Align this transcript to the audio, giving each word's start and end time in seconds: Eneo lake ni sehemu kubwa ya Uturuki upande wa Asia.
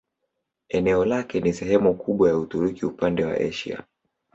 Eneo 0.69 1.05
lake 1.05 1.39
ni 1.41 1.53
sehemu 1.53 1.95
kubwa 1.95 2.29
ya 2.29 2.37
Uturuki 2.37 2.85
upande 2.85 3.25
wa 3.25 3.33
Asia. 3.37 3.83